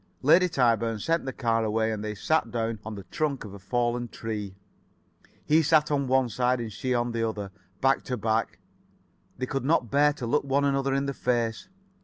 [0.23, 3.59] Lady Tyburn sent the car away, and they sat down on the trunk of a
[3.59, 4.55] fallen tree.
[5.45, 8.57] He sat on one side, and [Pg 63]she on the other, back to back.
[9.37, 11.69] They could not bear to look one another in the face.